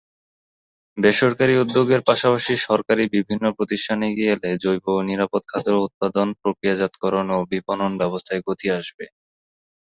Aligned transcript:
বেসরকারি 0.97 1.53
উদ্যোগের 1.57 2.01
পাশাপাশি 2.09 2.53
সরকারি 2.67 3.03
বিভিন্ন 3.15 3.45
প্রতিষ্ঠান 3.57 3.99
এগিয়ে 4.09 4.33
এলে 4.35 4.49
জৈব 4.63 4.85
ও 4.91 5.07
নিরাপদ 5.09 5.41
খাদ্য 5.47 5.69
উৎপাদন, 5.85 6.27
প্রক্রিয়াজাতকরণ 6.41 7.27
ও 7.31 7.49
বিপণন 7.51 7.91
ব্যবস্থায় 8.01 8.41
গতি 8.47 8.67
আসবে। 8.79 9.05